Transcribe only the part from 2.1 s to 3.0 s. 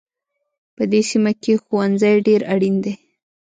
ډېر اړین دی